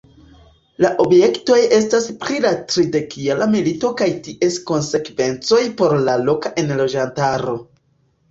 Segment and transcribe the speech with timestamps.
[0.83, 7.55] La objektoj estas pri la Tridekjara milito kaj ties konsekvencoj por la loka enloĝantaro.